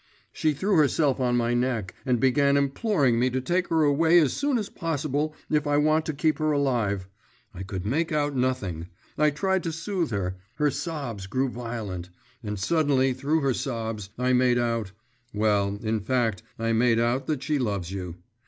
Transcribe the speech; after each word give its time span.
She 0.33 0.53
threw 0.55 0.77
herself 0.77 1.19
on 1.19 1.37
my 1.37 1.53
neck 1.53 1.93
and 2.07 2.19
began 2.19 2.57
imploring 2.57 3.19
me 3.19 3.29
to 3.29 3.39
take 3.39 3.67
her 3.67 3.83
away 3.83 4.17
as 4.17 4.33
soon 4.33 4.57
as 4.57 4.67
possible, 4.67 5.35
if 5.47 5.67
I 5.67 5.77
want 5.77 6.07
to 6.07 6.13
keep 6.13 6.39
her 6.39 6.51
alive.… 6.51 7.07
I 7.53 7.61
could 7.61 7.85
make 7.85 8.11
out 8.11 8.35
nothing, 8.35 8.87
I 9.15 9.29
tried 9.29 9.61
to 9.61 9.71
soothe 9.71 10.09
her.… 10.09 10.37
Her 10.55 10.71
sobs 10.71 11.27
grew 11.27 11.49
more 11.51 11.65
violent,… 11.65 12.09
and 12.41 12.57
suddenly 12.57 13.13
through 13.13 13.41
her 13.41 13.53
sobs 13.53 14.09
I 14.17 14.33
made 14.33 14.57
out… 14.57 14.91
well, 15.35 15.77
in 15.83 15.99
fact, 15.99 16.41
I 16.57 16.73
made 16.73 16.97
out 16.99 17.27
that 17.27 17.43
she 17.43 17.59
loves 17.59 17.91
you. 17.91 18.15